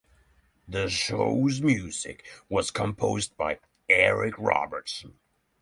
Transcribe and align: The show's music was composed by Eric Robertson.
The 0.67 0.89
show's 0.89 1.61
music 1.61 2.25
was 2.49 2.71
composed 2.71 3.37
by 3.37 3.59
Eric 3.87 4.33
Robertson. 4.39 5.19